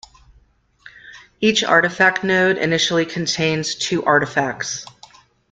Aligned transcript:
Each 1.41 1.63
Artifact 1.63 2.23
Node 2.23 2.57
initially 2.57 3.05
contains 3.05 3.75
two 3.75 4.03
Artifacts. 4.03 4.83